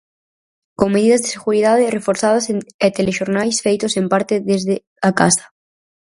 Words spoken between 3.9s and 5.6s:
en parte desde a casa.